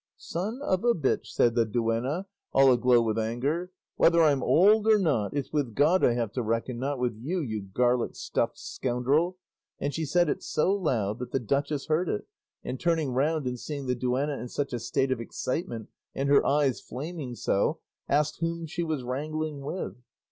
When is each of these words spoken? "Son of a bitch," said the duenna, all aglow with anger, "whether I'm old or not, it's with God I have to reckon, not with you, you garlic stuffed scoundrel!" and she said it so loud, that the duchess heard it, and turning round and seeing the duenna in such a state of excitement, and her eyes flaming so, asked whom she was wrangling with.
"Son 0.17 0.63
of 0.63 0.83
a 0.83 0.95
bitch," 0.95 1.27
said 1.27 1.53
the 1.53 1.63
duenna, 1.63 2.25
all 2.53 2.71
aglow 2.71 3.03
with 3.03 3.19
anger, 3.19 3.71
"whether 3.97 4.23
I'm 4.23 4.41
old 4.41 4.87
or 4.87 4.97
not, 4.97 5.35
it's 5.37 5.53
with 5.53 5.75
God 5.75 6.03
I 6.03 6.15
have 6.15 6.31
to 6.31 6.41
reckon, 6.41 6.79
not 6.79 6.97
with 6.97 7.15
you, 7.15 7.39
you 7.39 7.61
garlic 7.61 8.15
stuffed 8.15 8.57
scoundrel!" 8.57 9.37
and 9.79 9.93
she 9.93 10.05
said 10.05 10.27
it 10.27 10.41
so 10.41 10.73
loud, 10.73 11.19
that 11.19 11.31
the 11.31 11.39
duchess 11.39 11.85
heard 11.85 12.09
it, 12.09 12.25
and 12.63 12.79
turning 12.79 13.11
round 13.11 13.45
and 13.45 13.59
seeing 13.59 13.85
the 13.85 13.93
duenna 13.93 14.39
in 14.39 14.47
such 14.49 14.73
a 14.73 14.79
state 14.79 15.11
of 15.11 15.21
excitement, 15.21 15.87
and 16.15 16.29
her 16.29 16.43
eyes 16.43 16.81
flaming 16.81 17.35
so, 17.35 17.77
asked 18.09 18.39
whom 18.39 18.65
she 18.65 18.81
was 18.81 19.03
wrangling 19.03 19.59
with. 19.61 19.97